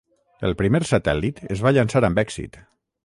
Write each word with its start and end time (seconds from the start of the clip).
El 0.47 0.55
primer 0.61 0.79
satèl·lit 0.93 1.41
es 1.57 1.61
va 1.67 1.75
llançar 1.77 2.03
amb 2.11 2.23
èxit. 2.23 2.59